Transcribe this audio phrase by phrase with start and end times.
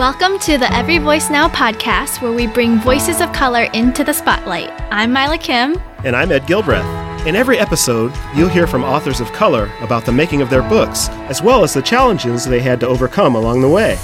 [0.00, 4.14] Welcome to the Every Voice Now podcast, where we bring voices of color into the
[4.14, 4.70] spotlight.
[4.90, 5.76] I'm Mila Kim.
[6.04, 7.26] And I'm Ed Gilbreath.
[7.26, 11.10] In every episode, you'll hear from authors of color about the making of their books,
[11.28, 13.98] as well as the challenges they had to overcome along the way.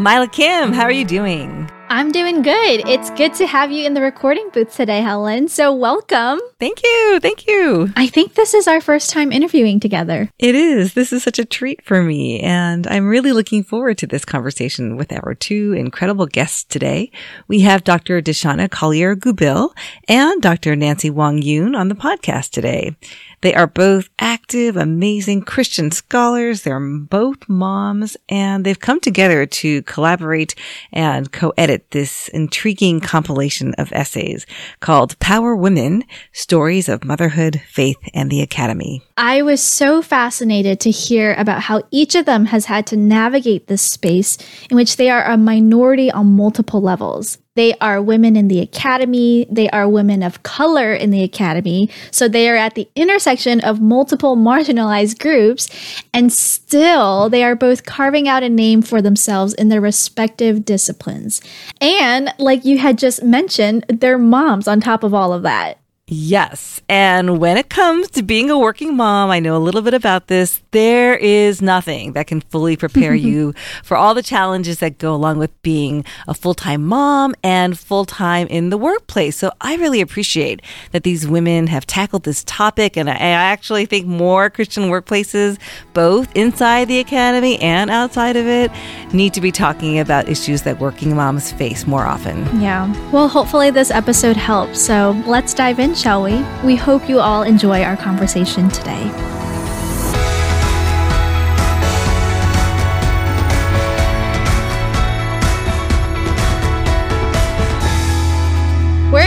[0.00, 1.63] Mila Kim, how are you doing?
[1.94, 2.88] I'm doing good.
[2.88, 5.46] It's good to have you in the recording booth today, Helen.
[5.46, 6.40] So, welcome.
[6.58, 7.20] Thank you.
[7.22, 7.88] Thank you.
[7.94, 10.28] I think this is our first time interviewing together.
[10.40, 10.94] It is.
[10.94, 12.40] This is such a treat for me.
[12.40, 17.12] And I'm really looking forward to this conversation with our two incredible guests today.
[17.46, 18.20] We have Dr.
[18.20, 19.70] Deshonna Collier-Goubil
[20.08, 20.74] and Dr.
[20.74, 22.96] Nancy Wang Yuen on the podcast today.
[23.44, 26.62] They are both active, amazing Christian scholars.
[26.62, 30.54] They're both moms and they've come together to collaborate
[30.94, 34.46] and co-edit this intriguing compilation of essays
[34.80, 39.02] called Power Women, Stories of Motherhood, Faith, and the Academy.
[39.18, 43.66] I was so fascinated to hear about how each of them has had to navigate
[43.66, 44.38] this space
[44.70, 47.36] in which they are a minority on multiple levels.
[47.56, 49.46] They are women in the academy.
[49.48, 51.88] They are women of color in the academy.
[52.10, 55.68] So they are at the intersection of multiple marginalized groups.
[56.12, 61.40] And still, they are both carving out a name for themselves in their respective disciplines.
[61.80, 65.78] And like you had just mentioned, they're moms on top of all of that.
[66.06, 66.82] Yes.
[66.88, 70.26] And when it comes to being a working mom, I know a little bit about
[70.26, 70.60] this.
[70.74, 75.38] There is nothing that can fully prepare you for all the challenges that go along
[75.38, 79.36] with being a full time mom and full time in the workplace.
[79.36, 82.96] So I really appreciate that these women have tackled this topic.
[82.96, 85.58] And I actually think more Christian workplaces,
[85.92, 88.72] both inside the academy and outside of it,
[89.12, 92.38] need to be talking about issues that working moms face more often.
[92.60, 92.92] Yeah.
[93.12, 94.80] Well, hopefully this episode helps.
[94.80, 96.44] So let's dive in shall we?
[96.64, 99.53] We hope you all enjoy our conversation today.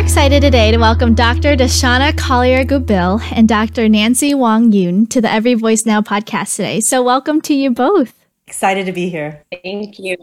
[0.07, 1.57] Excited today to welcome Dr.
[1.57, 3.89] Deshonna Collier-Goubil and Dr.
[3.89, 6.79] Nancy Wang Yuen to the Every Voice Now podcast today.
[6.79, 8.13] So, welcome to you both.
[8.47, 9.43] Excited to be here.
[9.63, 10.15] Thank you.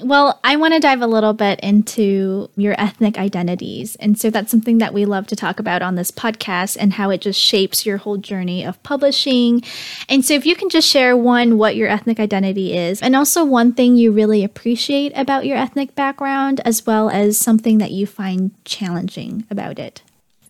[0.00, 3.94] Well, I want to dive a little bit into your ethnic identities.
[3.96, 7.10] And so that's something that we love to talk about on this podcast and how
[7.10, 9.62] it just shapes your whole journey of publishing.
[10.08, 13.44] And so if you can just share one, what your ethnic identity is, and also
[13.44, 18.06] one thing you really appreciate about your ethnic background, as well as something that you
[18.06, 20.00] find challenging about it.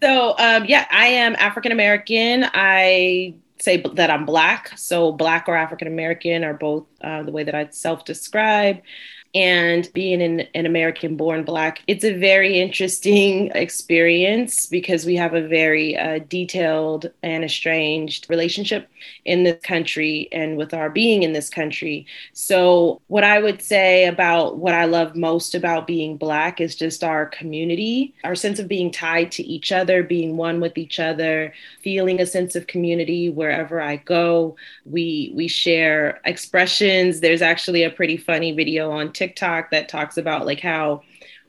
[0.00, 2.46] So, um, yeah, I am African American.
[2.54, 4.76] I say that I'm Black.
[4.78, 8.80] So, Black or African American are both uh, the way that I self describe
[9.34, 15.34] and being an, an American born Black, it's a very interesting experience because we have
[15.34, 18.90] a very uh, detailed and estranged relationship
[19.24, 22.06] in this country and with our being in this country.
[22.34, 27.02] So, what I would say about what I love most about being Black is just
[27.02, 31.52] our community, our sense of being tied to each other, being one with each other,
[31.82, 34.56] feeling a sense of community wherever I go.
[34.84, 37.20] We we share expressions.
[37.20, 39.21] There's actually a pretty funny video on TikTok
[39.70, 41.02] that talks about like how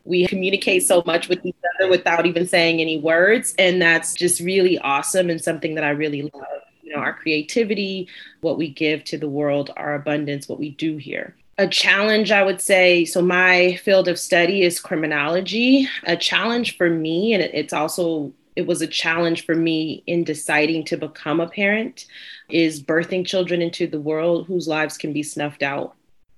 [0.06, 4.42] we communicate so much with each other without even saying any words and that's just
[4.42, 6.62] really awesome and something that I really love.
[6.82, 8.10] You know our creativity
[8.42, 11.36] what we give to the world our abundance what we do here.
[11.58, 15.88] A challenge i would say so my field of study is criminology.
[16.04, 20.84] A challenge for me and it's also it was a challenge for me in deciding
[20.86, 22.06] to become a parent
[22.50, 25.96] is birthing children into the world whose lives can be snuffed out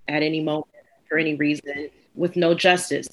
[0.07, 0.74] at any moment
[1.07, 3.07] for any reason with no justice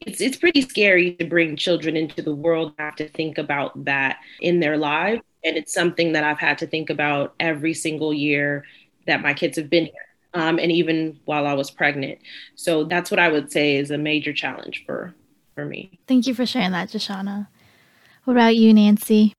[0.00, 4.18] it's it's pretty scary to bring children into the world have to think about that
[4.40, 8.64] in their lives and it's something that I've had to think about every single year
[9.06, 12.18] that my kids have been here, um, and even while I was pregnant.
[12.54, 15.14] So that's what I would say is a major challenge for
[15.54, 15.98] for me.
[16.08, 17.46] Thank you for sharing that, Deshonna.
[18.24, 19.34] What about you, Nancy?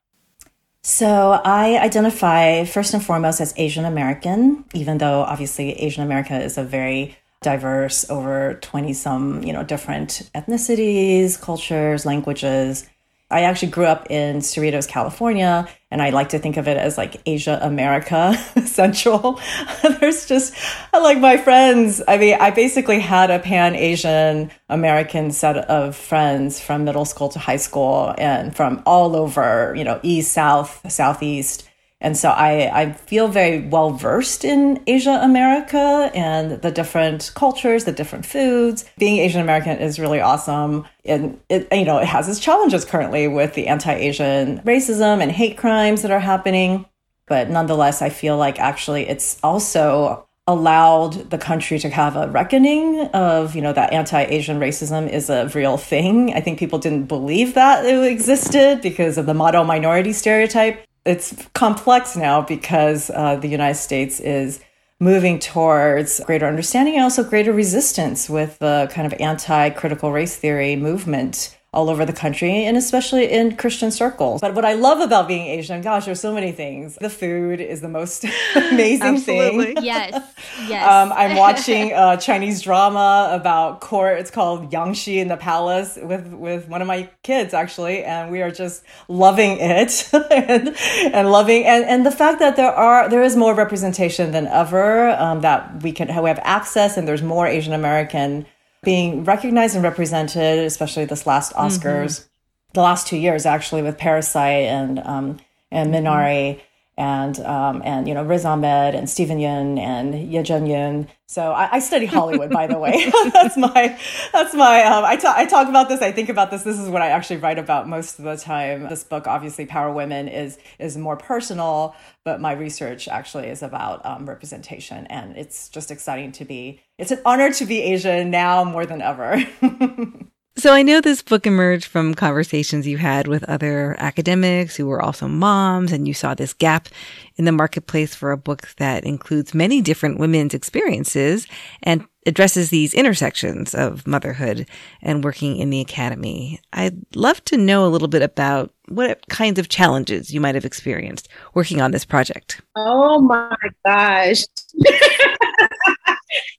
[0.84, 6.60] So I identify first and foremost as Asian American, even though obviously Asian America is
[6.60, 12.88] a very diverse, over 20 some, you know, different ethnicities, cultures, languages.
[13.32, 16.96] I actually grew up in Cerritos, California, and I like to think of it as
[16.96, 18.36] like Asia America
[18.66, 19.40] Central.
[20.00, 20.54] There's just
[20.94, 22.02] like my friends.
[22.08, 27.30] I mean, I basically had a pan Asian American set of friends from middle school
[27.30, 31.68] to high school and from all over, you know, east, south, southeast.
[32.02, 37.86] And so I, I feel very well versed in Asia America and the different cultures,
[37.86, 38.86] the different foods.
[38.98, 40.86] Being Asian American is really awesome.
[41.06, 45.58] And it, you know, it has its challenges currently with the anti-Asian racism and hate
[45.58, 46.86] crimes that are happening.
[47.28, 53.00] But nonetheless, I feel like actually it's also allowed the country to have a reckoning
[53.14, 56.36] of, you know, that anti-Asian racism is a real thing.
[56.36, 60.85] I think people didn't believe that it existed because of the model minority stereotype.
[61.06, 64.60] It's complex now because uh, the United States is
[65.00, 70.76] moving towards greater understanding and also greater resistance with the kind of anti-critical race theory
[70.76, 74.42] movement all over the country and especially in Christian circles.
[74.42, 76.98] But what I love about being Asian, gosh, there's so many things.
[77.00, 78.26] The food is the most
[78.56, 79.76] amazing thing.
[79.86, 80.24] Yes.
[80.68, 80.90] Yes.
[80.90, 84.20] Um, I'm watching a Chinese drama about court.
[84.20, 88.04] It's called Yangshi in the Palace with, with one of my kids actually.
[88.04, 90.76] And we are just loving it and,
[91.14, 95.10] and loving, and, and the fact that there are, there is more representation than ever,
[95.10, 98.46] um, that we can, we have access and there's more Asian American
[98.86, 102.28] being recognized and represented, especially this last Oscars, mm-hmm.
[102.74, 105.38] the last two years actually with Parasite and um,
[105.72, 106.58] and mm-hmm.
[106.98, 111.10] And um, and you know Riz Ahmed and Steven Yeun and Ye Jian Yun.
[111.28, 113.12] So I, I study Hollywood, by the way.
[113.34, 114.00] that's my
[114.32, 116.02] that's my um, I talk I talk about this.
[116.02, 116.64] I think about this.
[116.64, 118.88] This is what I actually write about most of the time.
[118.88, 124.06] This book, obviously, Power Women, is is more personal, but my research actually is about
[124.06, 126.80] um, representation, and it's just exciting to be.
[126.98, 129.44] It's an honor to be Asian now more than ever.
[130.58, 135.02] So I know this book emerged from conversations you had with other academics who were
[135.02, 136.88] also moms, and you saw this gap
[137.36, 141.46] in the marketplace for a book that includes many different women's experiences
[141.84, 144.66] and addresses these intersections of motherhood
[145.02, 146.62] and working in the academy.
[146.72, 150.66] I'd love to know a little bit about what kinds of challenges you might have
[150.66, 152.62] experienced working on this project.
[152.78, 153.56] Oh my
[153.86, 154.46] gosh.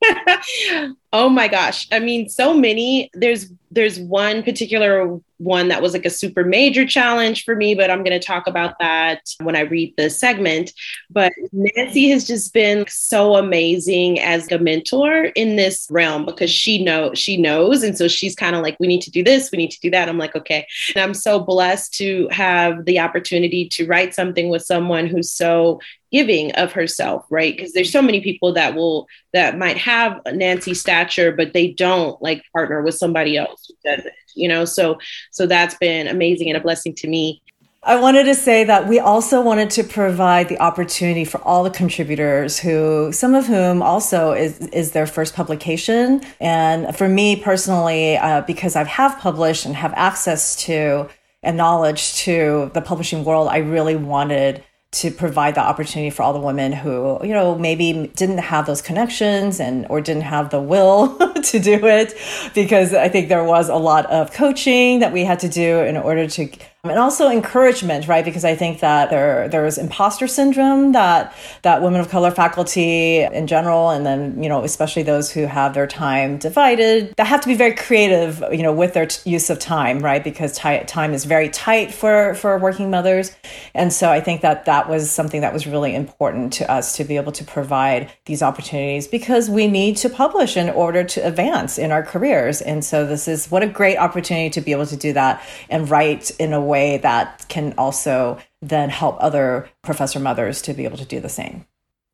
[1.12, 1.87] oh my gosh.
[1.93, 3.11] I mean, so many.
[3.14, 7.90] There's there's one particular one that was like a super major challenge for me, but
[7.90, 10.72] I'm going to talk about that when I read the segment.
[11.10, 16.82] But Nancy has just been so amazing as a mentor in this realm because she
[16.82, 19.58] know she knows, and so she's kind of like, we need to do this, we
[19.58, 20.08] need to do that.
[20.08, 24.62] I'm like, okay, and I'm so blessed to have the opportunity to write something with
[24.62, 25.80] someone who's so
[26.12, 30.72] giving of herself right because there's so many people that will that might have nancy
[30.72, 34.06] stature but they don't like partner with somebody else who does
[34.36, 34.98] you know so
[35.30, 37.40] so that's been amazing and a blessing to me
[37.86, 41.70] I wanted to say that we also wanted to provide the opportunity for all the
[41.70, 46.20] contributors who, some of whom also is, is their first publication.
[46.40, 51.08] And for me personally, uh, because I have published and have access to
[51.44, 54.64] and knowledge to the publishing world, I really wanted
[54.96, 58.81] to provide the opportunity for all the women who, you know, maybe didn't have those
[58.81, 62.14] connections and or didn't have the will to do it
[62.54, 65.98] because I think there was a lot of coaching that we had to do in
[65.98, 66.48] order to
[66.90, 68.24] and also encouragement, right?
[68.24, 73.22] Because I think that there there is imposter syndrome that that women of color faculty
[73.22, 77.40] in general, and then you know especially those who have their time divided, that have
[77.40, 80.22] to be very creative, you know, with their t- use of time, right?
[80.22, 83.34] Because t- time is very tight for for working mothers,
[83.74, 87.04] and so I think that that was something that was really important to us to
[87.04, 91.78] be able to provide these opportunities because we need to publish in order to advance
[91.78, 94.96] in our careers, and so this is what a great opportunity to be able to
[94.96, 100.20] do that and write in a way way that can also then help other professor
[100.20, 101.65] mothers to be able to do the same.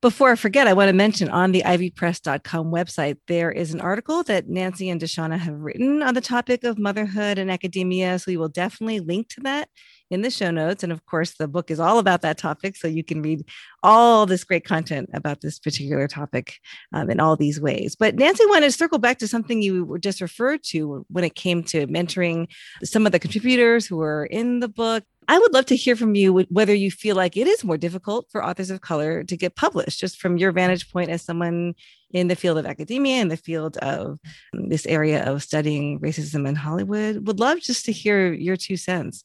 [0.00, 4.24] Before I forget, I want to mention on the ivpress.com website, there is an article
[4.24, 8.18] that Nancy and Deshonna have written on the topic of motherhood and academia.
[8.18, 9.68] So we will definitely link to that
[10.12, 10.82] in the show notes.
[10.82, 12.76] And of course, the book is all about that topic.
[12.76, 13.48] So you can read
[13.82, 16.58] all this great content about this particular topic
[16.92, 17.96] um, in all these ways.
[17.96, 21.34] But Nancy wanted to circle back to something you were just referred to when it
[21.34, 22.46] came to mentoring
[22.84, 25.02] some of the contributors who were in the book.
[25.28, 28.26] I would love to hear from you whether you feel like it is more difficult
[28.30, 31.74] for authors of color to get published, just from your vantage point as someone
[32.12, 34.18] in the field of academia, in the field of
[34.52, 37.26] this area of studying racism in Hollywood.
[37.26, 39.24] Would love just to hear your two cents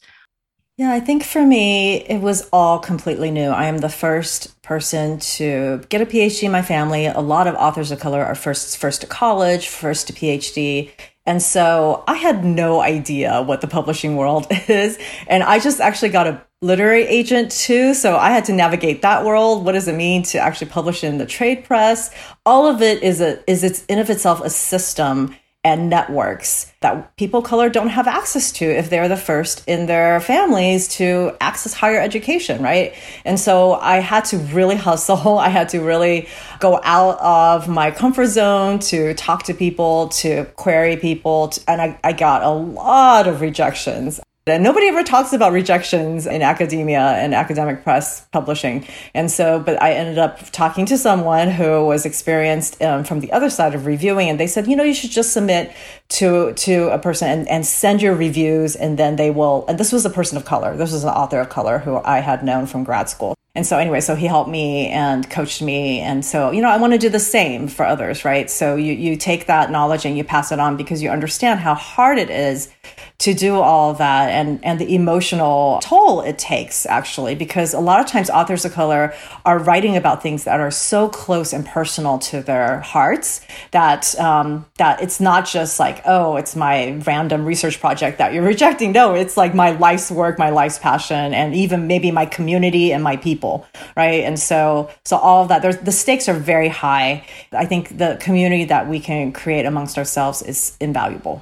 [0.77, 3.49] yeah, I think for me, it was all completely new.
[3.49, 7.07] I am the first person to get a PhD in my family.
[7.07, 10.91] A lot of authors of color are first, first to college, first to PhD.
[11.25, 14.99] And so I had no idea what the publishing world is.
[15.25, 17.95] And I just actually got a literary agent too.
[17.95, 19.65] So I had to navigate that world.
[19.65, 22.13] What does it mean to actually publish in the trade press?
[22.45, 25.35] All of it is a, is it's in of itself a system
[25.67, 29.85] and networks that people of color don't have access to if they're the first in
[29.85, 32.93] their families to access higher education, right?
[33.25, 35.37] And so I had to really hustle.
[35.47, 36.29] I had to really
[36.61, 41.99] go out of my comfort zone to talk to people, to query people, and I,
[42.01, 44.21] I got a lot of rejections.
[44.49, 48.87] And nobody ever talks about rejections in academia and academic press publishing.
[49.13, 53.31] And so, but I ended up talking to someone who was experienced um, from the
[53.31, 55.71] other side of reviewing, and they said, you know, you should just submit
[56.09, 59.65] to to a person and, and send your reviews, and then they will.
[59.67, 60.75] And this was a person of color.
[60.77, 63.35] This was an author of color who I had known from grad school.
[63.57, 65.99] And so, anyway, so he helped me and coached me.
[65.99, 68.51] And so, you know, I want to do the same for others, right?
[68.51, 71.73] So you, you take that knowledge and you pass it on because you understand how
[71.73, 72.69] hard it is
[73.17, 77.99] to do all that and, and the emotional toll it takes, actually, because a lot
[77.99, 79.11] of times authors of color
[79.43, 84.67] are writing about things that are so close and personal to their hearts that, um,
[84.77, 88.91] that it's not just like, oh, it's my random research project that you're rejecting.
[88.91, 93.03] No, it's like my life's work, my life's passion, and even maybe my community and
[93.03, 94.23] my people people, right?
[94.23, 97.25] And so, so all of that, there's, the stakes are very high.
[97.51, 101.41] I think the community that we can create amongst ourselves is invaluable.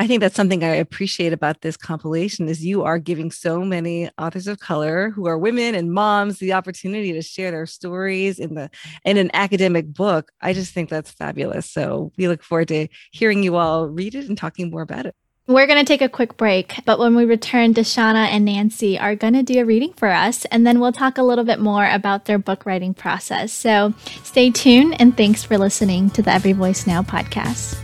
[0.00, 4.10] I think that's something I appreciate about this compilation is you are giving so many
[4.18, 8.54] authors of color who are women and moms the opportunity to share their stories in
[8.54, 8.70] the
[9.04, 10.32] in an academic book.
[10.40, 11.70] I just think that's fabulous.
[11.70, 15.14] So we look forward to hearing you all read it and talking more about it.
[15.46, 19.14] We're going to take a quick break, but when we return, Deshonna and Nancy are
[19.14, 21.86] going to do a reading for us, and then we'll talk a little bit more
[21.86, 23.52] about their book writing process.
[23.52, 27.78] So stay tuned, and thanks for listening to the Every Voice Now podcast.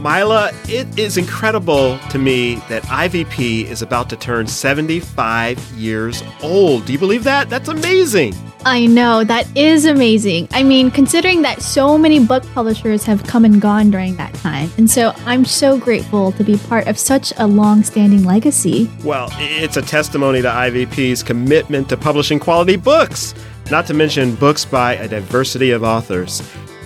[0.00, 6.86] Mila, it is incredible to me that IVP is about to turn 75 years old.
[6.86, 7.50] Do you believe that?
[7.50, 8.34] That's amazing.
[8.64, 10.48] I know, that is amazing.
[10.52, 14.70] I mean, considering that so many book publishers have come and gone during that time.
[14.78, 18.90] And so I'm so grateful to be part of such a long standing legacy.
[19.04, 23.34] Well, it's a testimony to IVP's commitment to publishing quality books,
[23.70, 26.40] not to mention books by a diversity of authors.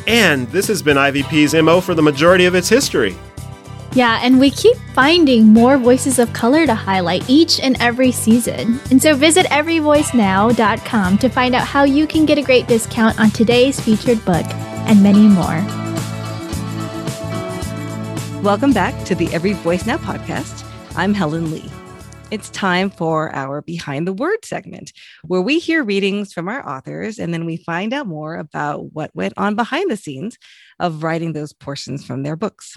[0.06, 3.16] And this has been IVP's MO for the majority of its history.
[3.94, 8.80] Yeah, and we keep finding more voices of color to highlight each and every season.
[8.90, 13.30] And so visit everyvoicenow.com to find out how you can get a great discount on
[13.30, 14.46] today's featured book
[14.88, 15.62] and many more.
[18.42, 20.64] Welcome back to the Every Voice Now podcast.
[20.96, 21.70] I'm Helen Lee.
[22.34, 27.20] It's time for our Behind the Word segment, where we hear readings from our authors
[27.20, 30.36] and then we find out more about what went on behind the scenes
[30.80, 32.76] of writing those portions from their books.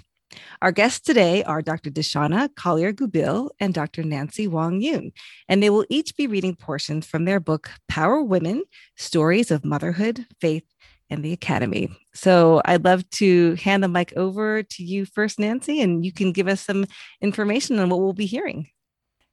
[0.61, 1.89] Our guests today are Dr.
[1.89, 4.03] Deshonna Collier-Goubil and Dr.
[4.03, 5.11] Nancy Wang Yuen,
[5.49, 8.63] and they will each be reading portions from their book, Power Women
[8.95, 10.71] Stories of Motherhood, Faith,
[11.09, 11.89] and the Academy.
[12.13, 16.31] So I'd love to hand the mic over to you first, Nancy, and you can
[16.31, 16.85] give us some
[17.21, 18.67] information on what we'll be hearing.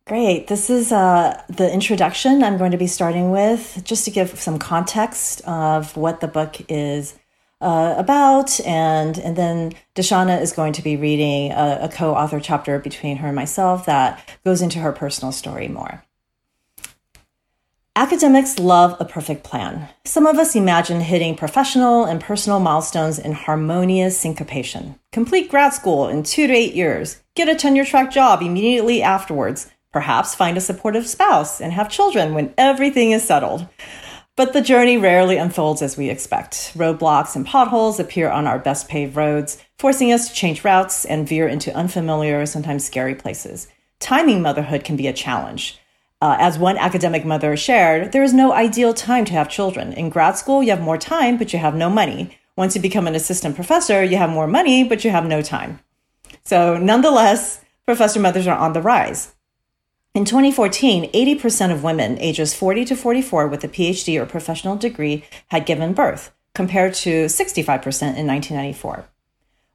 [0.06, 0.48] Great.
[0.48, 4.58] This is uh, the introduction I'm going to be starting with, just to give some
[4.58, 7.18] context of what the book is
[7.62, 8.60] uh, about.
[8.66, 13.16] And, and then Deshonna is going to be reading a, a co author chapter between
[13.16, 16.04] her and myself that goes into her personal story more.
[17.96, 19.88] Academics love a perfect plan.
[20.04, 24.98] Some of us imagine hitting professional and personal milestones in harmonious syncopation.
[25.12, 29.70] Complete grad school in two to eight years, get a tenure track job immediately afterwards,
[29.94, 33.68] perhaps find a supportive spouse and have children when everything is settled.
[34.34, 36.72] But the journey rarely unfolds as we expect.
[36.74, 41.28] Roadblocks and potholes appear on our best paved roads, forcing us to change routes and
[41.28, 43.68] veer into unfamiliar, sometimes scary places.
[44.00, 45.78] Timing motherhood can be a challenge.
[46.20, 49.92] Uh, as one academic mother shared, there is no ideal time to have children.
[49.92, 52.36] In grad school, you have more time, but you have no money.
[52.56, 55.78] Once you become an assistant professor, you have more money, but you have no time.
[56.42, 59.33] So, nonetheless, professor mothers are on the rise.
[60.14, 65.24] In 2014, 80% of women ages 40 to 44 with a PhD or professional degree
[65.48, 67.66] had given birth, compared to 65%
[68.16, 69.06] in 1994.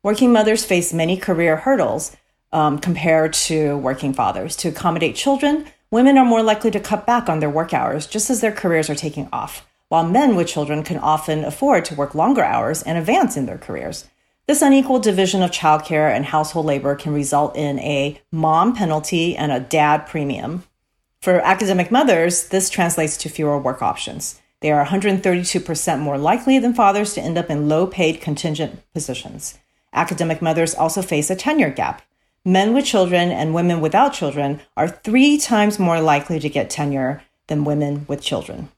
[0.02, 2.16] Working mothers face many career hurdles
[2.54, 4.56] um, compared to working fathers.
[4.56, 8.30] To accommodate children, women are more likely to cut back on their work hours just
[8.30, 12.16] as their careers are taking off, while men with children can often afford to work
[12.16, 14.06] longer hours and advance in their careers.
[14.50, 19.52] This unequal division of childcare and household labor can result in a mom penalty and
[19.52, 20.64] a dad premium.
[21.22, 24.42] For academic mothers, this translates to fewer work options.
[24.62, 29.60] They are 132% more likely than fathers to end up in low paid contingent positions.
[29.94, 32.02] Academic mothers also face a tenure gap.
[32.44, 37.22] Men with children and women without children are three times more likely to get tenure
[37.46, 38.70] than women with children.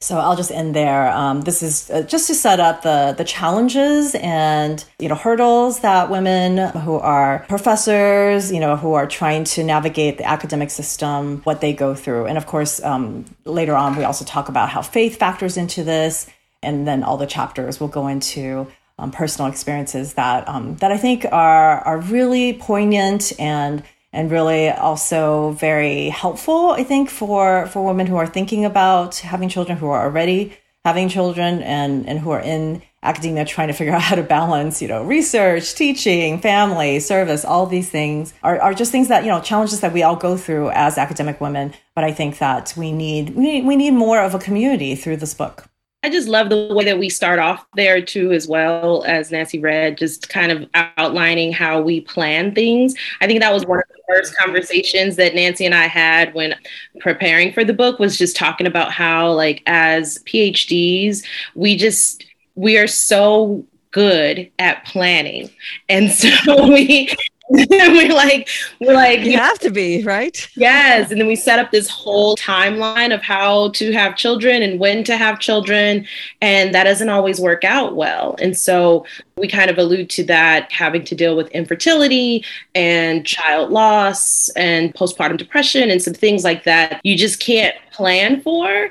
[0.00, 1.08] So I'll just end there.
[1.08, 5.80] Um, this is uh, just to set up the the challenges and you know hurdles
[5.80, 11.40] that women who are professors, you know, who are trying to navigate the academic system,
[11.44, 14.82] what they go through, and of course, um, later on we also talk about how
[14.82, 16.28] faith factors into this,
[16.62, 18.66] and then all the chapters will go into
[18.98, 23.82] um, personal experiences that um, that I think are are really poignant and
[24.16, 29.50] and really also very helpful, I think, for, for women who are thinking about having
[29.50, 30.56] children, who are already
[30.86, 34.80] having children, and, and who are in academia trying to figure out how to balance,
[34.80, 39.30] you know, research, teaching, family, service, all these things are, are just things that, you
[39.30, 41.74] know, challenges that we all go through as academic women.
[41.94, 45.18] But I think that we need, we need, we need more of a community through
[45.18, 45.68] this book.
[46.06, 49.58] I just love the way that we start off there too, as well as Nancy
[49.58, 52.94] read, just kind of outlining how we plan things.
[53.20, 56.54] I think that was one of the first conversations that Nancy and I had when
[57.00, 61.24] preparing for the book was just talking about how, like, as PhDs,
[61.56, 65.50] we just we are so good at planning.
[65.88, 66.30] And so
[66.68, 67.12] we
[67.50, 68.48] we're like,
[68.80, 70.48] we're like, you, you have to be, right?
[70.56, 71.12] Yes.
[71.12, 75.04] And then we set up this whole timeline of how to have children and when
[75.04, 76.06] to have children.
[76.40, 78.34] And that doesn't always work out well.
[78.40, 83.70] And so we kind of allude to that having to deal with infertility and child
[83.70, 88.90] loss and postpartum depression and some things like that you just can't plan for.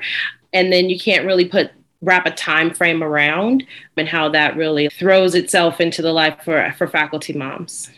[0.54, 4.88] And then you can't really put wrap a time frame around and how that really
[4.88, 7.90] throws itself into the life for, for faculty moms.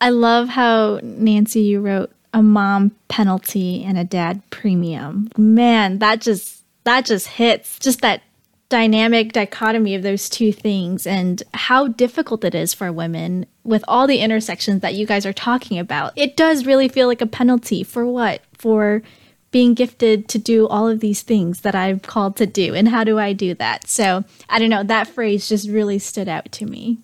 [0.00, 5.30] I love how Nancy you wrote a mom penalty and a dad premium.
[5.36, 8.22] Man, that just that just hits just that
[8.68, 14.06] dynamic dichotomy of those two things and how difficult it is for women with all
[14.06, 16.12] the intersections that you guys are talking about.
[16.16, 18.42] It does really feel like a penalty for what?
[18.58, 19.02] For
[19.50, 22.74] being gifted to do all of these things that I'm called to do.
[22.74, 23.88] And how do I do that?
[23.88, 26.98] So I don't know, that phrase just really stood out to me.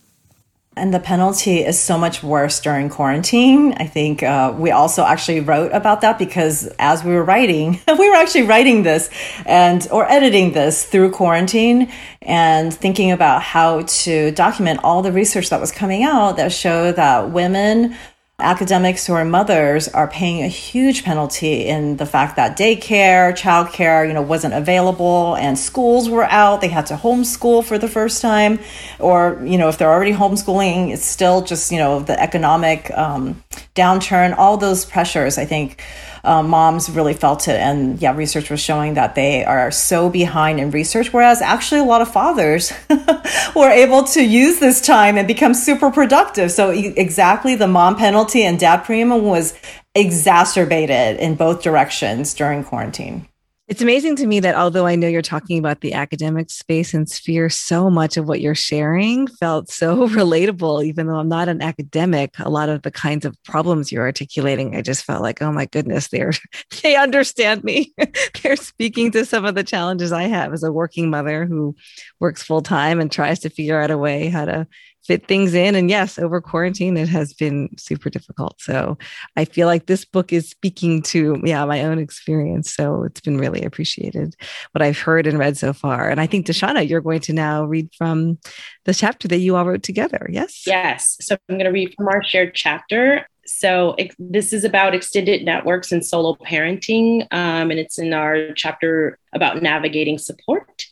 [0.76, 3.74] And the penalty is so much worse during quarantine.
[3.76, 8.10] I think uh, we also actually wrote about that because as we were writing, we
[8.10, 9.08] were actually writing this
[9.46, 15.50] and or editing this through quarantine and thinking about how to document all the research
[15.50, 17.94] that was coming out that showed that women
[18.40, 24.06] academics who are mothers are paying a huge penalty in the fact that daycare, childcare,
[24.06, 26.60] you know, wasn't available and schools were out.
[26.60, 28.58] They had to homeschool for the first time,
[28.98, 33.42] or you know, if they're already homeschooling, it's still just you know the economic um,
[33.76, 34.36] downturn.
[34.36, 35.80] All those pressures, I think
[36.24, 37.60] uh, moms really felt it.
[37.60, 41.84] And yeah, research was showing that they are so behind in research, whereas actually a
[41.84, 42.72] lot of fathers
[43.56, 46.50] were able to use this time and become super productive.
[46.50, 49.54] So exactly the mom penalty and dad premium was
[49.94, 53.28] exacerbated in both directions during quarantine.
[53.66, 57.08] It's amazing to me that although I know you're talking about the academic space and
[57.08, 61.62] sphere, so much of what you're sharing felt so relatable, even though I'm not an
[61.62, 62.34] academic.
[62.38, 65.64] A lot of the kinds of problems you're articulating, I just felt like, oh my
[65.64, 66.32] goodness, they're
[66.82, 67.94] they understand me.
[68.42, 71.74] they're speaking to some of the challenges I have as a working mother who
[72.20, 74.66] works full time and tries to figure out a way how to
[75.06, 75.74] fit things in.
[75.74, 78.60] And yes, over quarantine, it has been super difficult.
[78.60, 78.96] So
[79.36, 82.72] I feel like this book is speaking to, yeah, my own experience.
[82.74, 84.34] So it's been really appreciated
[84.72, 86.08] what I've heard and read so far.
[86.08, 88.38] And I think, Deshonna, you're going to now read from
[88.84, 90.26] the chapter that you all wrote together.
[90.30, 90.66] Yes?
[90.66, 91.16] Yes.
[91.20, 93.26] So I'm going to read from our shared chapter.
[93.46, 97.26] So this is about extended networks and solo parenting.
[97.30, 100.86] Um, and it's in our chapter about navigating support.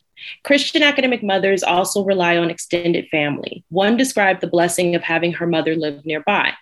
[0.45, 3.65] Christian academic mothers also rely on extended family.
[3.69, 6.53] One described the blessing of having her mother live nearby.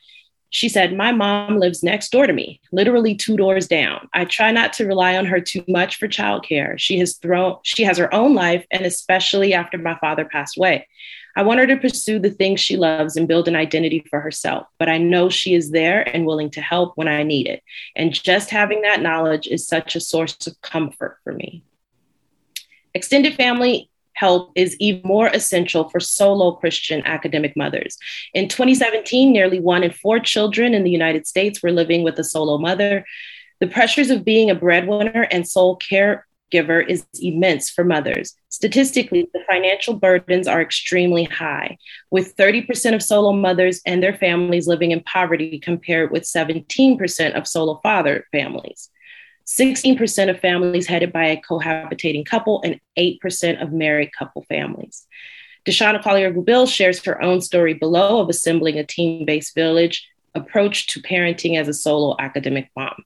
[0.51, 4.09] She said, My mom lives next door to me, literally two doors down.
[4.13, 6.77] I try not to rely on her too much for childcare.
[6.77, 10.89] She has thrown she has her own life, and especially after my father passed away.
[11.37, 14.67] I want her to pursue the things she loves and build an identity for herself,
[14.79, 17.63] but I know she is there and willing to help when I need it.
[17.95, 21.63] And just having that knowledge is such a source of comfort for me.
[22.95, 27.97] Extended family help is even more essential for solo Christian academic mothers.
[28.35, 32.25] In 2017, nearly one in four children in the United States were living with a
[32.25, 33.05] solo mother.
[33.61, 38.35] The pressures of being a breadwinner and sole caregiver is immense for mothers.
[38.51, 41.79] Statistically, the financial burdens are extremely high,
[42.11, 47.47] with 30% of solo mothers and their families living in poverty compared with 17% of
[47.47, 48.91] solo father families.
[49.59, 55.07] 16% of families headed by a cohabitating couple, and 8% of married couple families.
[55.67, 61.03] Deshonna Collier-Goubil shares her own story below of assembling a team based village approach to
[61.03, 63.05] parenting as a solo academic mom.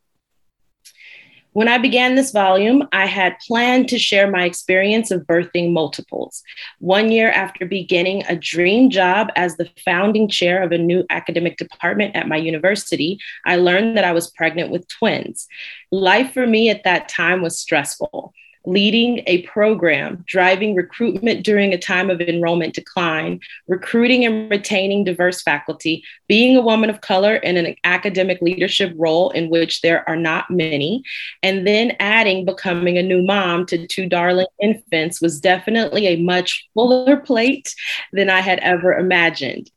[1.55, 6.43] When I began this volume, I had planned to share my experience of birthing multiples.
[6.81, 11.57] One year after beginning a dream job as the founding chair of a new academic
[11.57, 15.47] department at my university, I learned that I was pregnant with twins.
[15.93, 18.35] Life for me at that time was stressful
[18.66, 25.42] leading a program, driving recruitment during a time of enrollment decline, recruiting and retaining diverse
[25.42, 30.16] faculty, being a woman of color in an academic leadership role in which there are
[30.16, 31.03] not many,
[31.42, 36.66] and then adding becoming a new mom to two darling infants was definitely a much
[36.74, 37.74] fuller plate
[38.12, 39.70] than I had ever imagined.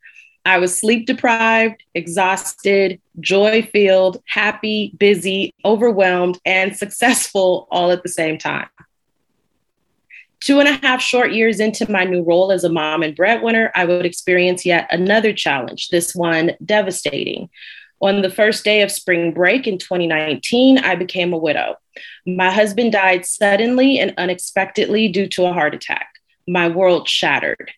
[0.48, 8.08] I was sleep deprived, exhausted, joy filled, happy, busy, overwhelmed, and successful all at the
[8.08, 8.70] same time.
[10.40, 13.74] Two and a half short years into my new role as a mom and breadwinner,
[13.76, 17.50] I would experience yet another challenge, this one devastating.
[18.00, 21.76] On the first day of spring break in 2019, I became a widow.
[22.26, 26.08] My husband died suddenly and unexpectedly due to a heart attack.
[26.48, 27.72] My world shattered.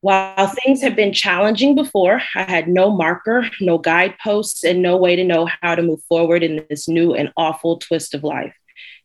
[0.00, 5.16] While things have been challenging before, I had no marker, no guideposts, and no way
[5.16, 8.54] to know how to move forward in this new and awful twist of life.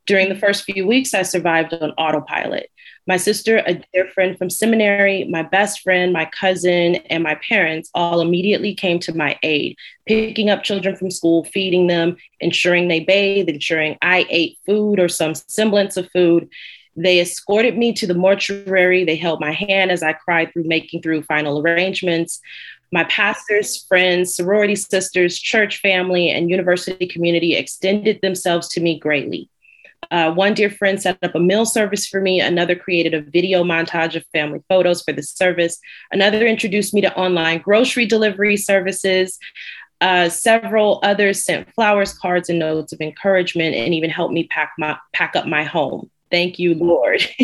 [0.05, 2.69] During the first few weeks, I survived on autopilot.
[3.07, 7.89] My sister, a dear friend from seminary, my best friend, my cousin, and my parents
[7.95, 9.75] all immediately came to my aid,
[10.05, 15.09] picking up children from school, feeding them, ensuring they bathed, ensuring I ate food or
[15.09, 16.49] some semblance of food.
[16.95, 19.03] They escorted me to the mortuary.
[19.03, 22.39] They held my hand as I cried through making through final arrangements.
[22.91, 29.49] My pastors, friends, sorority sisters, church family, and university community extended themselves to me greatly.
[30.11, 32.39] Uh, one dear friend set up a meal service for me.
[32.39, 35.79] Another created a video montage of family photos for the service.
[36.11, 39.39] Another introduced me to online grocery delivery services.
[40.01, 44.73] Uh, several others sent flowers, cards, and notes of encouragement, and even helped me pack
[44.77, 46.11] my pack up my home.
[46.33, 47.23] Thank you, Lord.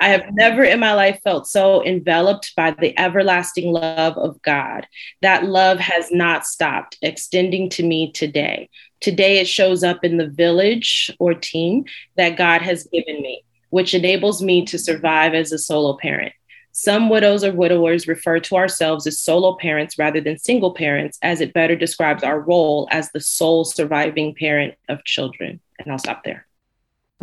[0.00, 4.88] I have never in my life felt so enveloped by the everlasting love of God.
[5.20, 8.68] That love has not stopped extending to me today.
[8.98, 11.84] Today, it shows up in the village or team
[12.16, 16.32] that God has given me, which enables me to survive as a solo parent.
[16.72, 21.40] Some widows or widowers refer to ourselves as solo parents rather than single parents, as
[21.40, 25.60] it better describes our role as the sole surviving parent of children.
[25.78, 26.48] And I'll stop there.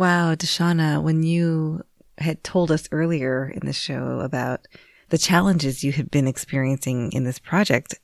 [0.00, 1.84] Wow, Deshonna, when you
[2.16, 4.66] had told us earlier in the show about
[5.10, 7.96] the challenges you had been experiencing in this project,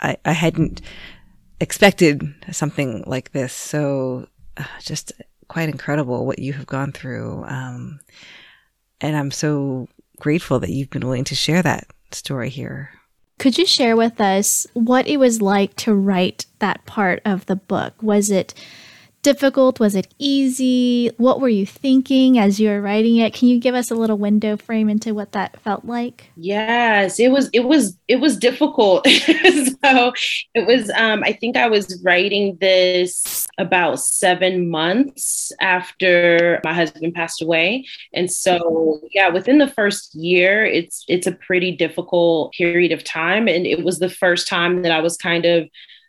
[0.00, 0.80] I, I hadn't
[1.60, 3.52] expected something like this.
[3.52, 5.12] So uh, just
[5.48, 7.44] quite incredible what you have gone through.
[7.46, 8.00] Um,
[9.02, 9.88] and I'm so
[10.20, 12.92] grateful that you've been willing to share that story here.
[13.38, 17.56] Could you share with us what it was like to write that part of the
[17.56, 18.02] book?
[18.02, 18.54] Was it
[19.22, 19.80] difficult?
[19.80, 21.10] Was it easy?
[21.16, 23.32] What were you thinking as you were writing it?
[23.32, 26.30] Can you give us a little window frame into what that felt like?
[26.36, 29.06] Yes, it was it was it was difficult.
[29.06, 30.12] so
[30.54, 37.14] it was um I think I was writing this about 7 months after my husband
[37.14, 37.86] passed away.
[38.12, 43.48] And so yeah, within the first year it's it's a pretty difficult period of time
[43.48, 45.68] and it was the first time that I was kind of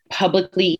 [0.10, 0.80] publicly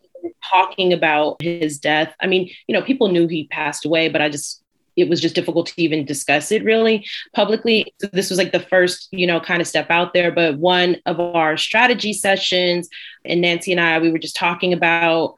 [0.50, 2.14] talking about his death.
[2.20, 4.62] I mean, you know, people knew he passed away, but I just
[4.96, 7.92] it was just difficult to even discuss it really publicly.
[8.00, 10.30] So this was like the first, you know, kind of step out there.
[10.30, 12.88] But one of our strategy sessions,
[13.24, 15.34] and Nancy and I, we were just talking about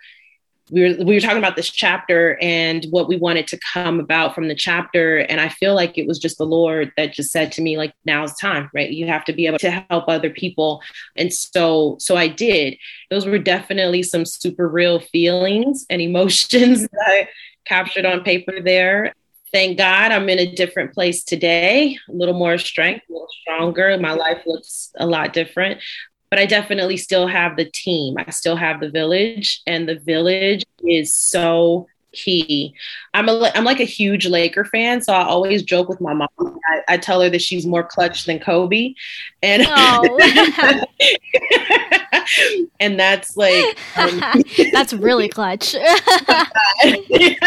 [0.71, 4.35] we were we were talking about this chapter and what we wanted to come about
[4.35, 5.19] from the chapter.
[5.19, 7.93] And i feel like it was just the lord that just said to me like
[8.05, 8.91] now's time right?
[8.91, 10.83] You have to be able to help other people.
[11.17, 12.77] And so so i did.
[13.11, 17.29] Those were definitely some super real feelings and emotions that i
[17.65, 19.15] captured on paper there.
[19.53, 21.97] Thank god i'm in a different place today.
[22.09, 23.97] A little more strength a little stronger.
[23.99, 25.81] My life looks a lot different
[26.31, 28.17] but I definitely still have the team.
[28.19, 32.75] I still have the village, and the village is so key.
[33.15, 36.29] I'm a I'm like a huge Laker fan, so I always joke with my mom.
[36.39, 38.95] I, I tell her that she's more clutch than Kobe,
[39.43, 40.85] and oh.
[42.81, 44.23] and that's like um,
[44.73, 45.75] that's really clutch.
[45.75, 47.39] yes.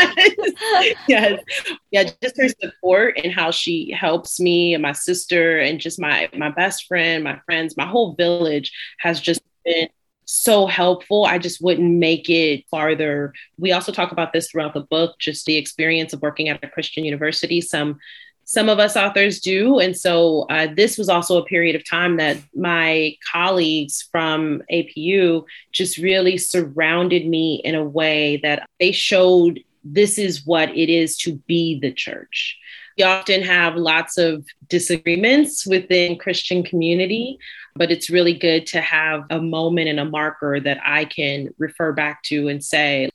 [1.08, 1.44] yes,
[1.92, 6.30] yeah, just her support and how she helps me and my sister and just my
[6.36, 9.90] my best friend, my friends, my whole village has just been
[10.32, 11.26] so helpful.
[11.26, 13.34] I just wouldn't make it farther.
[13.58, 16.70] We also talk about this throughout the book, just the experience of working at a
[16.70, 17.62] Christian university.
[17.62, 17.98] Some
[18.50, 19.78] some of us authors do.
[19.78, 25.44] And so uh, this was also a period of time that my colleagues from APU
[25.72, 31.16] just really surrounded me in a way that they showed this is what it is
[31.18, 32.58] to be the church.
[32.98, 37.38] We often have lots of disagreements within Christian community,
[37.76, 41.94] but it's really good to have a moment and a marker that I can refer
[41.94, 43.12] back to and say,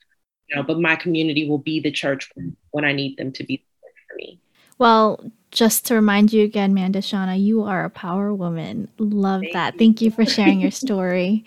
[0.46, 2.30] you know, but my community will be the church
[2.70, 3.64] when I need them to be.
[4.78, 8.88] Well, just to remind you again, Mandashana, you are a power woman.
[8.98, 9.74] Love Thank that.
[9.74, 9.78] You.
[9.78, 11.44] Thank you for sharing your story.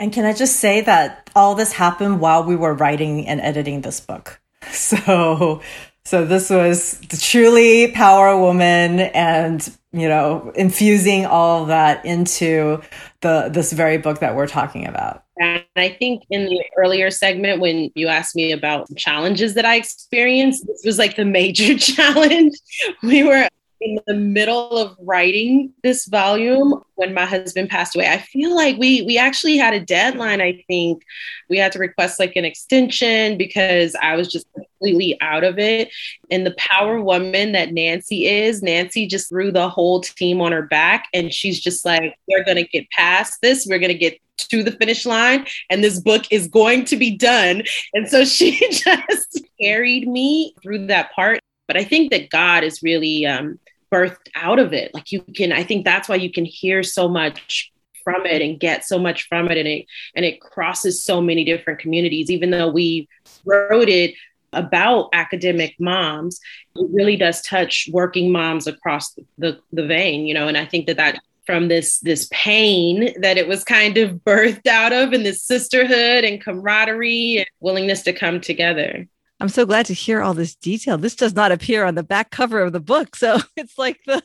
[0.00, 3.82] And can I just say that all this happened while we were writing and editing
[3.82, 4.40] this book?
[4.70, 5.62] So,
[6.04, 12.82] so this was the truly power woman and, you know, infusing all of that into
[13.20, 15.24] the, this very book that we're talking about.
[15.38, 19.76] And I think in the earlier segment, when you asked me about challenges that I
[19.76, 22.54] experienced, this was like the major challenge.
[23.02, 23.48] We were
[23.80, 28.76] in the middle of writing this volume when my husband passed away i feel like
[28.76, 31.02] we we actually had a deadline i think.
[31.48, 34.46] We had to request like an extension because i was just
[34.78, 35.90] completely out of it.
[36.30, 40.62] And the power woman that nancy is nancy just threw the whole team on her
[40.62, 43.66] back and she's just like we're to get past this.
[43.66, 47.62] We're to get to the finish line and this book is going to be done.
[47.94, 51.40] And so she just carried me through that part.
[51.66, 53.58] But I think that God is really um,
[53.92, 54.92] birthed out of it.
[54.94, 57.72] Like you can, I think that's why you can hear so much
[58.04, 59.58] from it and get so much from it.
[59.58, 62.30] And it and it crosses so many different communities.
[62.30, 63.08] Even though we
[63.44, 64.14] wrote it
[64.54, 66.40] about academic moms
[66.74, 70.48] it really does touch working moms across the the vein you know?
[70.48, 74.66] And i think that that from this this pain that it was kind of birthed
[74.66, 79.06] out of and this sisterhood and camaraderie and willingness to come together
[79.40, 80.98] I'm so glad to hear all this detail.
[80.98, 83.16] This does not appear on the back cover of the book.
[83.16, 84.22] So it's like the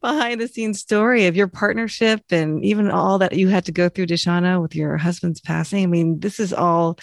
[0.00, 3.88] behind the scenes story of your partnership and even all that you had to go
[3.88, 5.84] through, Deshonna, with your husband's passing.
[5.84, 6.98] I mean, this is all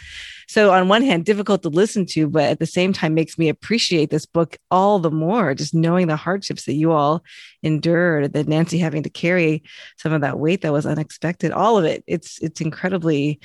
[0.50, 3.50] so, on one hand, difficult to listen to, but at the same time, makes me
[3.50, 7.24] appreciate this book all the more, just knowing the hardships that you all
[7.62, 9.62] endured, that Nancy having to carry
[9.98, 12.04] some of that weight that was unexpected, all of it.
[12.08, 13.42] It's, it's incredibly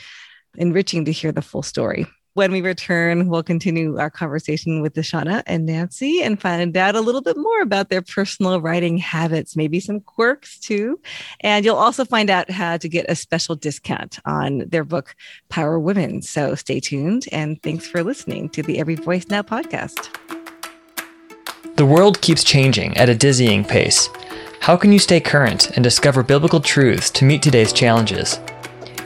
[0.56, 2.06] enriching to hear the full story.
[2.34, 7.00] When we return, we'll continue our conversation with Deshonna and Nancy and find out a
[7.00, 11.00] little bit more about their personal writing habits, maybe some quirks too.
[11.42, 15.14] And you'll also find out how to get a special discount on their book,
[15.48, 16.22] Power Women.
[16.22, 20.08] So stay tuned and thanks for listening to the Every Voice Now podcast.
[21.76, 24.08] The world keeps changing at a dizzying pace.
[24.58, 28.40] How can you stay current and discover biblical truths to meet today's challenges?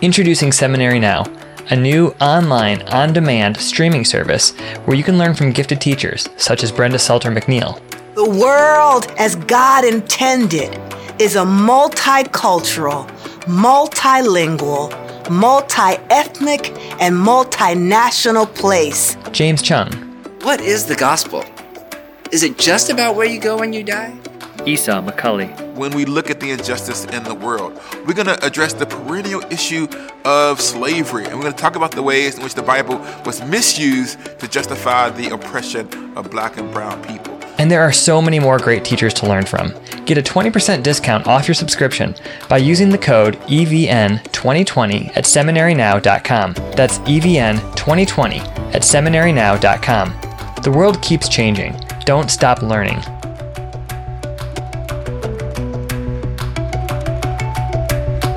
[0.01, 1.27] Introducing Seminary Now
[1.71, 4.53] a new online, on demand streaming service
[4.85, 7.81] where you can learn from gifted teachers such as Brenda Salter McNeil.
[8.15, 10.79] The world, as God intended,
[11.21, 13.09] is a multicultural,
[13.43, 14.91] multilingual,
[15.31, 19.17] multi ethnic, and multinational place.
[19.33, 19.93] James Choung.
[20.43, 21.45] What is the gospel?
[22.33, 24.17] Is it just about where you go when you die?
[24.69, 25.49] Esau McCaulley.
[25.75, 29.41] When we look at the injustice in the world, we're going to address the perennial
[29.51, 29.89] issue
[30.27, 33.43] of slavery, and we're going to talk about the ways in which the Bible was
[33.43, 37.35] misused to justify the oppression of black and brown people.
[37.57, 39.73] And there are so many more great teachers to learn from.
[40.05, 42.15] Get a 20% discount off your subscription
[42.49, 46.53] by using the code EVN2020 at seminarynow.com.
[46.77, 48.39] That's EVN2020
[48.75, 50.63] at seminarynow.com.
[50.63, 51.75] The world keeps changing.
[52.05, 53.03] Don't stop learning.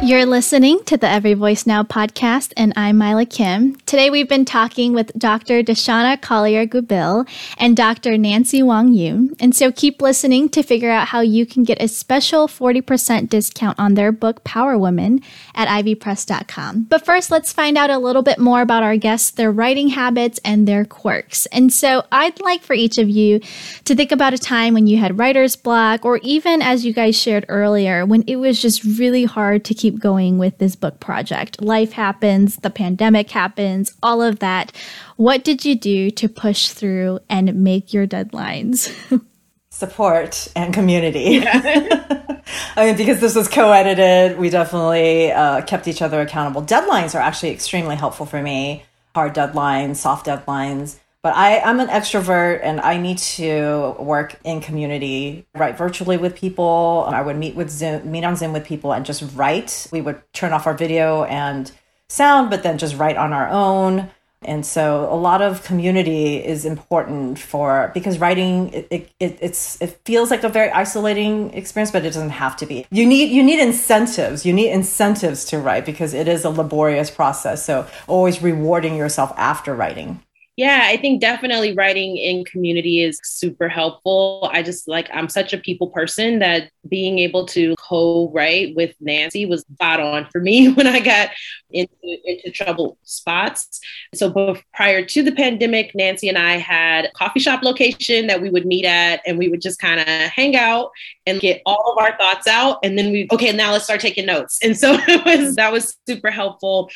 [0.04, 3.76] You're listening to the Every Voice Now podcast, and I'm Mila Kim.
[3.86, 5.62] Today we've been talking with Dr.
[5.62, 8.18] Deshonna Collier-Goubil and Dr.
[8.18, 9.36] Nancy Wang Yuen.
[9.40, 13.80] And so keep listening to figure out how you can get a special 40% discount
[13.80, 15.22] on their book, Power Woman,
[15.54, 16.88] at ivpress.com.
[16.90, 20.40] But first, let's find out a little bit more about our guests, their writing habits,
[20.44, 21.46] and their quirks.
[21.48, 23.40] And so I'd like for each of you
[23.86, 27.16] to think about a time when you had writer's block, or even as you guys
[27.16, 31.00] shared earlier, when it was just really hard to keep keep going with this book
[31.00, 31.62] project.
[31.62, 34.72] Life happens, the pandemic happens, all of that.
[35.18, 38.94] What did you do to push through and make your deadlines?
[39.72, 41.42] Support and community.
[41.44, 42.42] Yeah.
[42.76, 46.62] I mean, because this was co edited, we definitely uh, kept each other accountable.
[46.62, 48.84] Deadlines are actually extremely helpful for me
[49.16, 50.98] hard deadlines, soft deadlines.
[51.24, 56.36] But I, I'm an extrovert and I need to work in community, write virtually with
[56.36, 57.06] people.
[57.08, 59.88] I would meet with Zoom, meet on Zoom with people and just write.
[59.92, 61.72] We would turn off our video and
[62.10, 64.10] sound, but then just write on our own.
[64.44, 70.00] And so a lot of community is important for because writing it, it, it's it
[70.04, 72.88] feels like a very isolating experience, but it doesn't have to be.
[72.90, 74.44] You need you need incentives.
[74.44, 77.64] You need incentives to write because it is a laborious process.
[77.64, 80.24] So always rewarding yourself after writing.
[80.62, 84.48] Yeah, I think definitely writing in community is super helpful.
[84.54, 88.94] I just like, I'm such a people person that being able to co write with
[89.00, 91.30] Nancy was spot on for me when I got
[91.72, 93.80] into, into trouble spots.
[94.14, 98.40] So, both prior to the pandemic, Nancy and I had a coffee shop location that
[98.40, 100.92] we would meet at, and we would just kind of hang out
[101.26, 102.78] and get all of our thoughts out.
[102.84, 104.60] And then we, okay, now let's start taking notes.
[104.62, 106.92] And so it was, that was super helpful.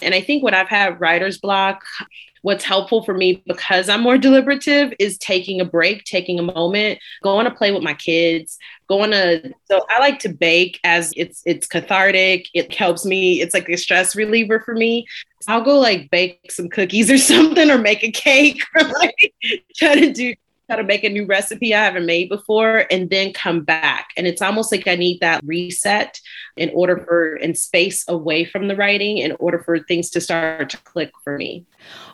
[0.00, 1.84] And I think when I've had writer's block,
[2.42, 6.98] what's helpful for me because I'm more deliberative is taking a break, taking a moment,
[7.22, 11.42] going to play with my kids, going to so I like to bake as it's
[11.46, 12.48] it's cathartic.
[12.54, 13.40] It helps me.
[13.40, 15.06] It's like a stress reliever for me.
[15.48, 19.34] I'll go like bake some cookies or something or make a cake or like
[19.76, 20.34] try to do
[20.76, 24.10] to make a new recipe I haven't made before and then come back.
[24.16, 26.20] And it's almost like I need that reset
[26.56, 30.70] in order for and space away from the writing in order for things to start
[30.70, 31.64] to click for me.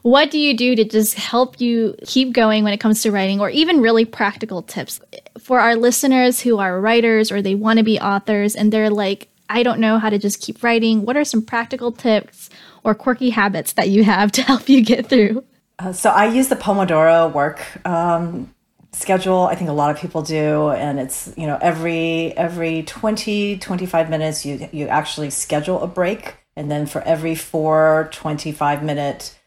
[0.03, 3.41] What do you do to just help you keep going when it comes to writing
[3.41, 5.01] or even really practical tips
[5.39, 9.29] for our listeners who are writers or they want to be authors and they're like
[9.49, 11.05] I don't know how to just keep writing.
[11.05, 12.51] What are some practical tips
[12.83, 15.45] or quirky habits that you have to help you get through?
[15.79, 18.55] Uh, so I use the Pomodoro work um,
[18.93, 19.43] schedule.
[19.43, 24.11] I think a lot of people do, and it's you know every every 20 25
[24.11, 29.39] minutes you you actually schedule a break, and then for every four 25 minute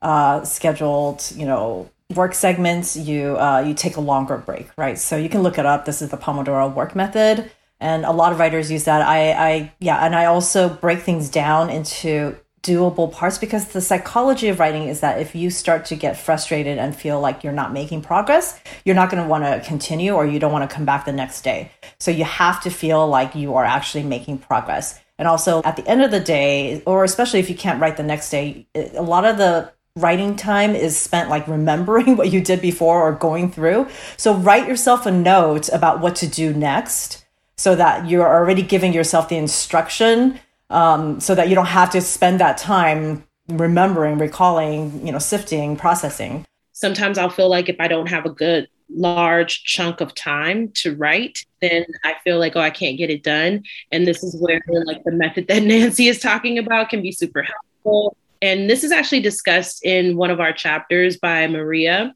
[0.00, 4.98] uh, scheduled you know work segments you uh, you take a longer break, right?
[4.98, 5.84] So you can look it up.
[5.84, 7.50] This is the Pomodoro work method.
[7.80, 9.02] And a lot of writers use that.
[9.02, 14.48] I, I, yeah, and I also break things down into doable parts because the psychology
[14.48, 17.72] of writing is that if you start to get frustrated and feel like you're not
[17.72, 20.86] making progress, you're not going to want to continue or you don't want to come
[20.86, 21.70] back the next day.
[22.00, 24.98] So you have to feel like you are actually making progress.
[25.18, 28.02] And also at the end of the day, or especially if you can't write the
[28.02, 32.62] next day, a lot of the writing time is spent like remembering what you did
[32.62, 33.88] before or going through.
[34.16, 37.24] So write yourself a note about what to do next
[37.56, 40.40] so that you're already giving yourself the instruction
[40.74, 45.76] um, so that you don't have to spend that time remembering, recalling, you know, sifting,
[45.76, 46.44] processing.
[46.72, 50.94] Sometimes I'll feel like if I don't have a good large chunk of time to
[50.96, 53.62] write, then I feel like, oh, I can't get it done.
[53.92, 57.42] And this is where like the method that Nancy is talking about can be super
[57.42, 58.16] helpful.
[58.42, 62.12] And this is actually discussed in one of our chapters by Maria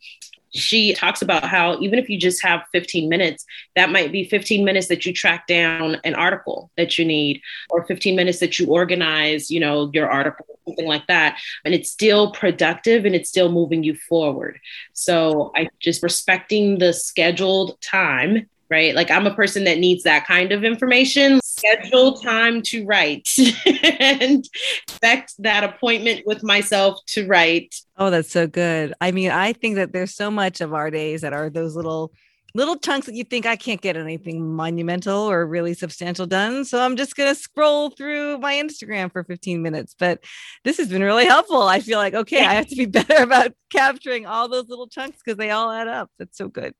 [0.54, 3.44] she talks about how even if you just have 15 minutes,
[3.76, 7.84] that might be 15 minutes that you track down an article that you need, or
[7.86, 11.38] 15 minutes that you organize, you know, your article, something like that.
[11.64, 14.58] And it's still productive and it's still moving you forward.
[14.92, 18.94] So I just respecting the scheduled time right?
[18.94, 21.40] Like I'm a person that needs that kind of information.
[21.58, 23.28] Schedule time to write
[24.00, 24.48] and
[24.86, 27.74] expect that appointment with myself to write.
[27.96, 28.94] Oh, that's so good.
[29.00, 32.12] I mean, I think that there's so much of our days that are those little
[32.54, 36.64] little chunks that you think I can't get anything monumental or really substantial done.
[36.64, 39.94] So I'm just going to scroll through my Instagram for 15 minutes.
[39.98, 40.24] But
[40.64, 41.62] this has been really helpful.
[41.62, 45.18] I feel like, okay, I have to be better about capturing all those little chunks
[45.24, 46.10] because they all add up.
[46.18, 46.74] That's so good.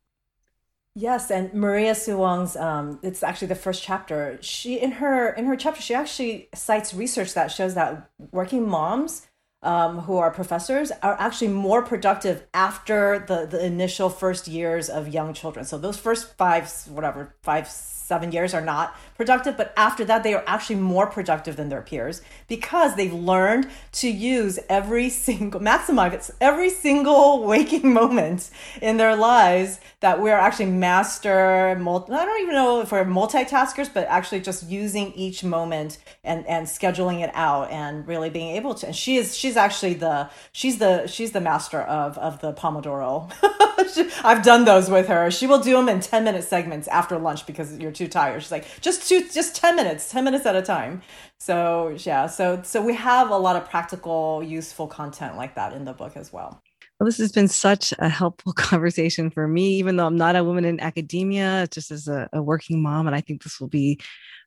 [1.01, 4.37] Yes, and Maria Suwong's um, it's actually the first chapter.
[4.41, 9.29] She in her in her chapter she actually cites research that shows that working moms
[9.63, 15.07] um, who are professors are actually more productive after the the initial first years of
[15.07, 15.65] young children.
[15.65, 17.69] So those first five whatever five
[18.09, 21.83] seven years are not productive, but after that, they are actually more productive than their
[21.83, 29.15] peers because they've learned to use every single, maximize every single waking moment in their
[29.15, 34.41] lives that we're actually master, multi, I don't even know if we're multitaskers, but actually
[34.41, 38.87] just using each moment and, and scheduling it out and really being able to.
[38.87, 43.31] And she is, she's actually the, she's the, she's the master of, of the Pomodoro.
[44.25, 45.31] I've done those with her.
[45.31, 48.43] She will do them in 10 minute segments after lunch because you're too tired.
[48.43, 51.03] She's like, just two, just 10 minutes, 10 minutes at a time.
[51.39, 55.85] So yeah, so so we have a lot of practical, useful content like that in
[55.85, 56.63] the book as well.
[56.99, 60.43] Well, this has been such a helpful conversation for me, even though I'm not a
[60.43, 63.07] woman in academia, just as a, a working mom.
[63.07, 64.01] And I think this will be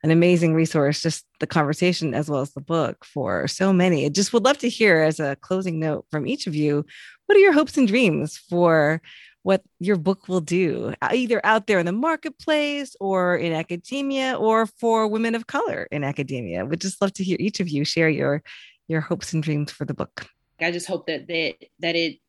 [0.04, 4.06] an amazing resource, just the conversation as well as the book for so many.
[4.06, 6.86] I just would love to hear as a closing note from each of you,
[7.28, 9.02] what are your hopes and dreams for
[9.44, 14.68] what your book will do, either out there in the marketplace or in academia or
[14.68, 16.66] for women of color in academia.
[16.66, 18.44] Would just love to hear each of you share your
[18.88, 20.28] your hopes and dreams for the book.
[20.60, 22.20] I just hope that that that it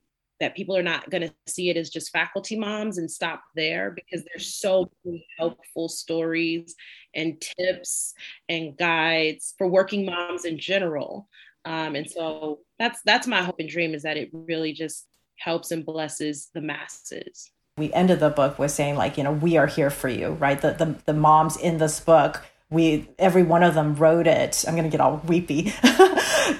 [0.40, 3.92] that people are not going to see it as just faculty moms and stop there
[3.92, 6.74] because there's so many helpful stories
[7.14, 8.12] and tips
[8.48, 11.28] and guides for working moms in general.
[11.64, 15.06] Um, and so that's that's my hope and dream is that it really just
[15.42, 17.50] helps and blesses the masses.
[17.78, 20.60] We ended the book with saying, like, you know, we are here for you, right?
[20.60, 24.74] The, the, the moms in this book we every one of them wrote it i'm
[24.74, 25.72] to get all weepy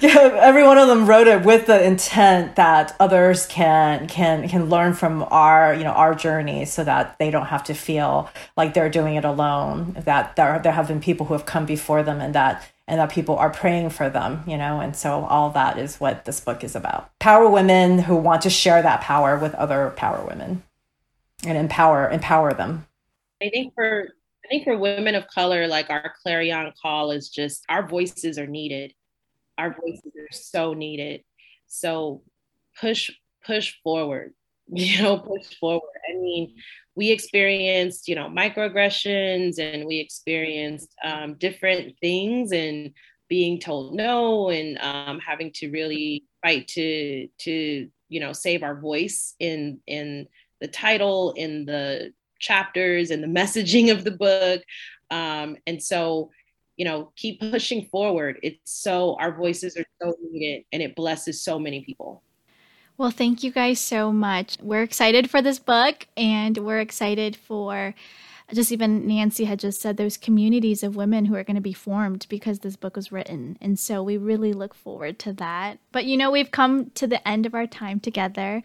[0.03, 4.93] every one of them wrote it with the intent that others can can can learn
[4.93, 8.89] from our you know our journey so that they don't have to feel like they're
[8.89, 12.35] doing it alone that there, there have been people who have come before them and
[12.35, 15.99] that and that people are praying for them you know and so all that is
[15.99, 19.91] what this book is about power women who want to share that power with other
[19.95, 20.63] power women
[21.45, 22.85] and empower empower them
[23.41, 24.09] i think for
[24.43, 28.47] I think for women of color, like our clarion call is just our voices are
[28.47, 28.93] needed.
[29.57, 31.23] Our voices are so needed.
[31.67, 32.23] So
[32.79, 33.09] push,
[33.45, 34.33] push forward,
[34.67, 35.89] you know, push forward.
[36.09, 36.55] I mean,
[36.95, 42.93] we experienced, you know, microaggressions and we experienced um, different things and
[43.29, 48.79] being told no and um, having to really fight to, to, you know, save our
[48.79, 50.27] voice in, in
[50.61, 54.61] the title, in the chapters and the messaging of the book.
[55.09, 56.29] Um, and so,
[56.77, 58.39] you know, keep pushing forward.
[58.43, 62.21] It's so, our voices are so needed and it blesses so many people.
[62.97, 64.57] Well, thank you guys so much.
[64.61, 67.95] We're excited for this book and we're excited for
[68.53, 71.73] just even Nancy had just said those communities of women who are going to be
[71.73, 73.57] formed because this book was written.
[73.61, 75.79] And so we really look forward to that.
[75.91, 78.61] But you know, we've come to the end of our time together.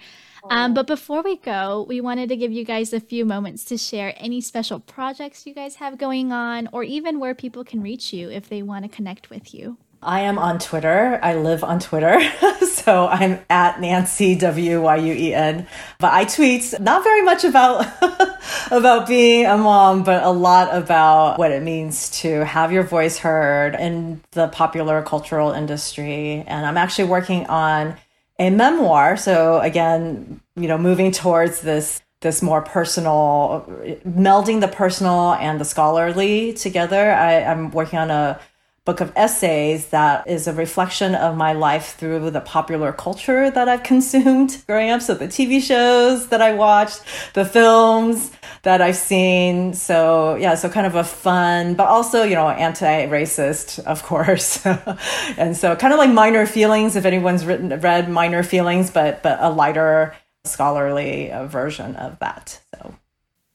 [0.51, 3.79] Um, but before we go, we wanted to give you guys a few moments to
[3.79, 8.13] share any special projects you guys have going on or even where people can reach
[8.13, 9.79] you if they want to connect with you.
[10.03, 11.19] I am on Twitter.
[11.23, 12.21] I live on Twitter.
[12.67, 15.67] so I'm at Nancy W Y U E N.
[15.99, 17.87] But I tweet not very much about
[18.71, 23.19] about being a mom, but a lot about what it means to have your voice
[23.19, 26.45] heard in the popular cultural industry.
[26.47, 27.97] And I'm actually working on
[28.39, 29.17] a memoir.
[29.17, 33.65] So again, you know, moving towards this this more personal
[34.07, 37.13] melding the personal and the scholarly together.
[37.13, 38.41] I, I'm working on a
[38.89, 43.69] book of essays that is a reflection of my life through the popular culture that
[43.69, 45.03] I've consumed growing up.
[45.03, 47.03] So the TV shows that I watched,
[47.35, 48.31] the films
[48.63, 49.75] that I've seen.
[49.75, 54.65] So yeah, so kind of a fun, but also, you know, anti-racist, of course.
[55.37, 59.37] and so kind of like minor feelings, if anyone's written, read minor feelings, but, but
[59.43, 60.17] a lighter
[60.47, 62.59] scholarly uh, version of that.
[62.75, 62.95] So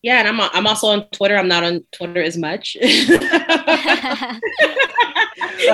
[0.03, 1.37] yeah, and I'm uh, I'm also on Twitter.
[1.37, 2.75] I'm not on Twitter as much.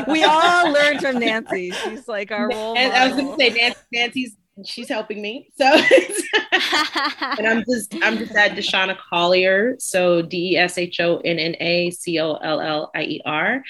[0.08, 1.72] we all learned from Nancy.
[1.72, 2.78] She's like our role.
[2.78, 5.52] And I was going to say Nancy, Nancy's she's helping me.
[5.58, 5.66] So
[7.38, 9.76] and I'm just I'm just at Deshonna Collier.
[9.80, 13.22] So D E S H O N N A C O L L I E
[13.26, 13.64] R.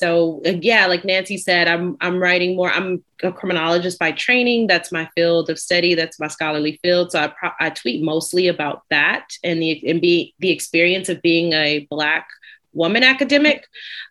[0.00, 2.70] So yeah, like Nancy said, I'm I'm writing more.
[2.70, 4.66] I'm a criminologist by training.
[4.66, 5.94] That's my field of study.
[5.94, 7.12] That's my scholarly field.
[7.12, 11.22] So I pro- I tweet mostly about that and the and be the experience of
[11.22, 12.28] being a black
[12.72, 13.66] woman academic.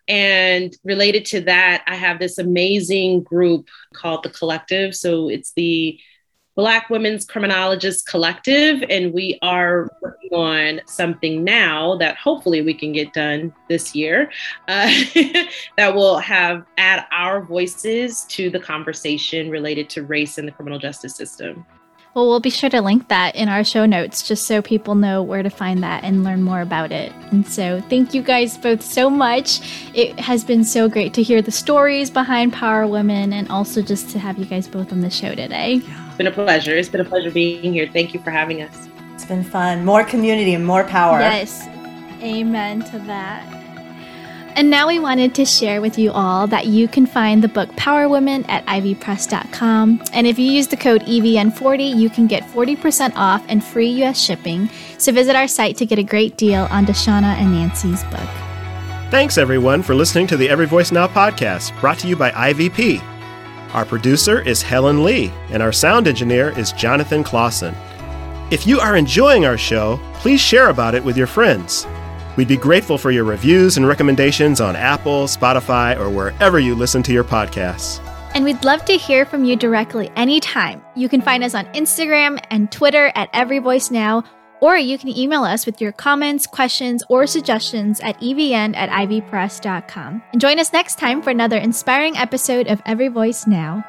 [0.06, 4.94] And related to that, I have this amazing group called the Collective.
[4.94, 5.98] So it's the
[6.58, 12.90] Black Women's Criminologists Collective, and we are working on something now that hopefully we can
[12.90, 14.28] get done this year
[14.66, 14.90] uh,
[15.76, 20.80] that will have add our voices to the conversation related to race in the criminal
[20.80, 21.64] justice system.
[22.14, 25.22] Well, we'll be sure to link that in our show notes just so people know
[25.22, 27.12] where to find that and learn more about it.
[27.30, 29.60] And so, thank you guys both so much.
[29.94, 34.10] It has been so great to hear the stories behind Power Women and also just
[34.10, 35.74] to have you guys both on the show today.
[35.74, 36.76] Yeah been a pleasure.
[36.76, 37.88] It's been a pleasure being here.
[37.90, 38.88] Thank you for having us.
[39.14, 39.84] It's been fun.
[39.84, 41.20] More community and more power.
[41.20, 41.66] Yes.
[42.20, 43.54] Amen to that.
[44.56, 47.74] And now we wanted to share with you all that you can find the book
[47.76, 50.02] Power Women at ivpress.com.
[50.12, 54.20] And if you use the code EVN40, you can get 40% off and free US
[54.20, 54.68] shipping.
[54.98, 58.28] So visit our site to get a great deal on Deshonna and Nancy's book.
[59.10, 63.17] Thanks, everyone, for listening to the Every Voice Now podcast, brought to you by IVP.
[63.74, 67.74] Our producer is Helen Lee, and our sound engineer is Jonathan Clausen.
[68.50, 71.86] If you are enjoying our show, please share about it with your friends.
[72.36, 77.02] We'd be grateful for your reviews and recommendations on Apple, Spotify, or wherever you listen
[77.02, 78.02] to your podcasts.
[78.34, 80.82] And we'd love to hear from you directly anytime.
[80.94, 84.24] You can find us on Instagram and Twitter at Every Voice Now
[84.60, 90.22] or you can email us with your comments, questions, or suggestions at evn at ivpress.com.
[90.32, 93.84] And join us next time for another inspiring episode of Every Voice Now.